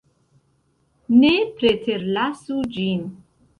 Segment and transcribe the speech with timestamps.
[1.19, 1.31] Ne
[1.61, 3.07] preterlasu ĝin.